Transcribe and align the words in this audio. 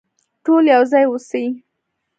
ټول 0.43 0.63
يو 0.75 0.83
ځای 0.91 1.03
اوسئ. 1.07 1.45